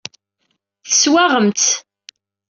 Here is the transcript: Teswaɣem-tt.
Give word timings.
Teswaɣem-tt. 0.89 1.69